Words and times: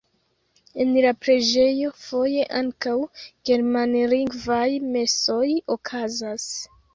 En 0.83 0.93
la 1.05 1.09
preĝejo 1.25 1.91
foje 2.05 2.45
ankaŭ 2.61 2.95
germanlingvaj 3.51 4.65
mesoj 4.97 5.45
okazas. 5.77 6.49